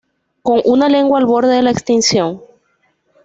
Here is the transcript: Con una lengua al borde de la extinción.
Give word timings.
Con 0.41 0.61
una 0.65 0.89
lengua 0.89 1.19
al 1.19 1.27
borde 1.27 1.53
de 1.53 1.61
la 1.61 1.69
extinción. 1.69 2.41